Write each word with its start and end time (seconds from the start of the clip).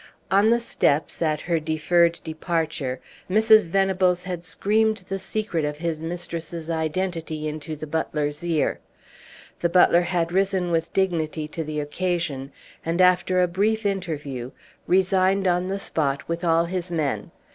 On 0.31 0.49
the 0.49 0.59
steps, 0.59 1.21
at 1.21 1.41
her 1.41 1.59
deferred 1.59 2.19
departure, 2.23 2.99
Mrs. 3.29 3.67
Venables 3.67 4.23
had 4.23 4.43
screamed 4.43 5.03
the 5.09 5.19
secret 5.19 5.63
of 5.63 5.77
his 5.77 6.01
mistress's 6.01 6.71
identity 6.71 7.47
into 7.47 7.75
the 7.75 7.85
butler's 7.85 8.43
ear. 8.43 8.79
The 9.59 9.69
butler 9.69 10.01
had 10.01 10.31
risen 10.31 10.71
with 10.71 10.91
dignity 10.91 11.47
to 11.49 11.63
the 11.63 11.79
occasion, 11.79 12.51
and, 12.83 12.99
after 12.99 13.43
a 13.43 13.47
brief 13.47 13.85
interview, 13.85 14.49
resigned 14.87 15.47
on 15.47 15.67
the 15.67 15.77
spot 15.77 16.27
with 16.27 16.43
all 16.43 16.65
his 16.65 16.89
men. 16.89 17.29